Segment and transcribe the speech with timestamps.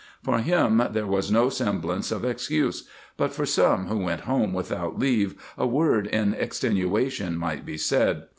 [0.13, 4.21] * For him there was no semblance of ex cuse, but for some who went
[4.21, 8.23] home without leave a word in extenuation might be said.